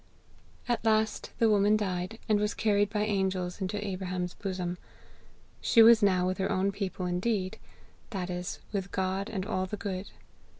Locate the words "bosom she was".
4.33-6.01